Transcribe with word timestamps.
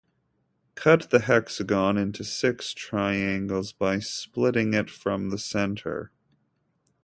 Cut 0.73 1.11
the 1.11 1.19
hexagon 1.19 1.95
into 1.95 2.23
six 2.23 2.73
triangles 2.73 3.71
by 3.71 3.99
splitting 3.99 4.73
it 4.73 4.89
from 4.89 5.29
the 5.29 5.37
center. 5.37 6.11